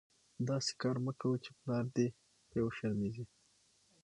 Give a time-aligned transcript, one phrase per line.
[0.47, 2.07] داسي کار مه کوئ، چي پلار دي
[2.49, 3.25] په وشرمېږي.